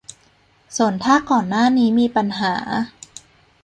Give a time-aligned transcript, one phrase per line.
[0.77, 2.53] ส่วนถ้าก่อนหน้านี้มีปัญหา